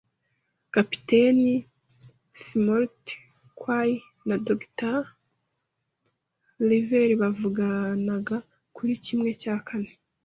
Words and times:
Kapiteni 0.73 1.53
Smollett, 2.43 3.05
squire, 3.49 4.03
na 4.27 4.35
Dr. 4.47 4.97
Livesey 6.67 7.11
bavuganaga 7.21 8.37
kuri 8.75 8.93
kimwe 9.05 9.31
cya 9.41 9.55
kane 9.67 9.91